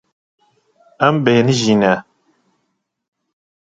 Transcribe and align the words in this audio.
Em 1.07 1.15
bêhnijîne. 1.25 1.93